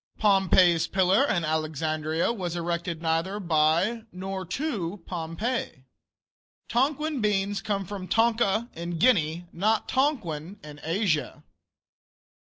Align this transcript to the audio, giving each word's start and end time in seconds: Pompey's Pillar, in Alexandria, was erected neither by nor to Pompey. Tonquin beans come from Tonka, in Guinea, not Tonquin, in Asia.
Pompey's 0.17 0.87
Pillar, 0.87 1.27
in 1.27 1.45
Alexandria, 1.45 2.33
was 2.33 2.55
erected 2.55 3.03
neither 3.03 3.39
by 3.39 4.05
nor 4.11 4.47
to 4.47 5.03
Pompey. 5.05 5.85
Tonquin 6.67 7.21
beans 7.21 7.61
come 7.61 7.85
from 7.85 8.07
Tonka, 8.07 8.67
in 8.73 8.97
Guinea, 8.97 9.45
not 9.53 9.87
Tonquin, 9.87 10.57
in 10.63 10.79
Asia. 10.81 11.43